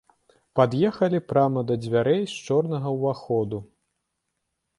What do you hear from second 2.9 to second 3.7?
ўваходу.